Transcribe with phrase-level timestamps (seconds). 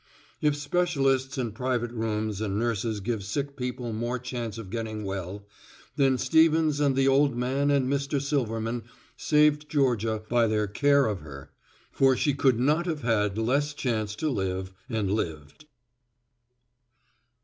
[0.41, 5.45] If specialists and private rooms and nurses give sick people more chance of getting well,
[5.95, 8.19] then Stevens and the old man and Mr.
[8.19, 8.81] Silverman
[9.15, 11.51] saved Georgia by their care of her,
[11.91, 15.65] for she could not have had less chance to live and lived.